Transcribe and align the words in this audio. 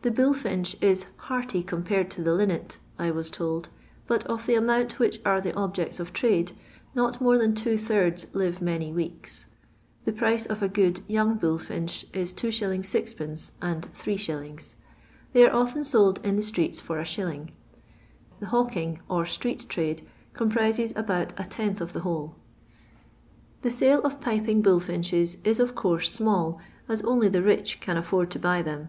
The 0.00 0.10
bullfinch 0.10 0.76
is 0.80 1.04
"hearty 1.26 1.62
compared 1.62 2.10
to 2.12 2.22
the 2.22 2.32
linnet," 2.32 2.78
I 2.98 3.10
was 3.10 3.30
told, 3.30 3.68
but 4.06 4.24
of 4.24 4.46
the 4.46 4.54
amount 4.54 4.98
which 4.98 5.20
are 5.26 5.42
the 5.42 5.54
objects 5.54 6.00
of 6.00 6.14
trade, 6.14 6.52
not 6.94 7.20
more 7.20 7.36
than 7.36 7.54
two 7.54 7.76
thirds 7.76 8.26
live 8.32 8.62
many 8.62 8.94
weeks. 8.94 9.44
The 10.06 10.12
price 10.12 10.46
of 10.46 10.62
a 10.62 10.70
good 10.70 11.02
young 11.06 11.34
bullfinch 11.36 12.06
is 12.14 12.32
2«. 12.32 12.48
^. 12.48 12.74
and 13.60 13.86
St. 13.92 14.74
They 15.34 15.46
are 15.46 15.54
often 15.54 15.84
sold 15.84 16.24
in 16.24 16.36
the 16.36 16.42
streets 16.42 16.80
for 16.80 16.96
1«. 16.96 17.48
The 18.40 18.46
hawking 18.46 19.00
or 19.10 19.26
street 19.26 19.66
trade 19.68 20.00
comprises 20.32 20.94
about 20.96 21.34
a 21.38 21.44
tenth 21.44 21.82
of 21.82 21.92
the 21.92 22.00
whole. 22.00 22.36
The 23.60 23.70
sale 23.70 24.00
of 24.00 24.18
piping 24.18 24.62
bullfinches 24.62 25.36
is, 25.44 25.60
of 25.60 25.74
course, 25.74 26.10
small, 26.10 26.58
as 26.88 27.02
only 27.02 27.28
the 27.28 27.42
rich 27.42 27.80
can 27.82 27.98
afford 27.98 28.30
to 28.30 28.38
buy 28.38 28.62
them. 28.62 28.88